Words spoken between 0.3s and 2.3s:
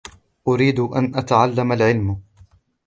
أُرِيدُ أَنْ أَتَعَلَّمَ الْعِلْمَ